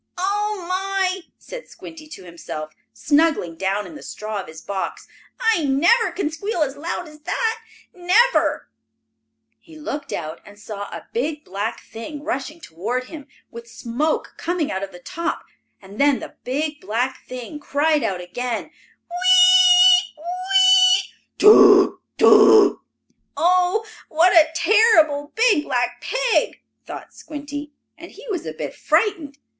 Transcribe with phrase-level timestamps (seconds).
[0.17, 5.07] "Oh my!" said Squinty to himself, snuggling down in the straw of his box.
[5.39, 7.59] "I never can squeal as loud as that.
[7.93, 8.71] Never!"
[9.59, 14.71] He looked out and saw a big black thing rushing toward him, with smoke coming
[14.71, 15.43] out of the top,
[15.79, 18.71] and then the big black thing cried out again:
[19.03, 20.13] "Whee!
[20.17, 21.01] Whee!
[21.37, 21.99] Toot!
[22.17, 22.79] Toot!"
[23.37, 27.71] "Oh, what a terrible, big black pig!" thought Squinty.
[27.99, 29.37] And he was a bit frightened.